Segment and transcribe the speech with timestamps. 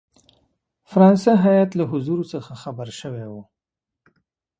[0.91, 3.41] فرانسه هیات له حضور څخه خبر شوی وو.